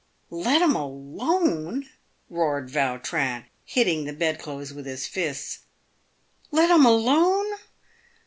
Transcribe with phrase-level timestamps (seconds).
[0.47, 1.87] "Let 'em alone!"
[2.27, 5.59] roared Vautrin, hitting the bedclothes with his fists."
[6.51, 7.45] Let 'em alone